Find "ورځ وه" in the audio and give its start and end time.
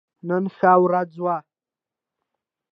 0.83-1.37